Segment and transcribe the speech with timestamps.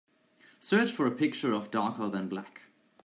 [0.59, 2.61] Search for a picture of Darker than black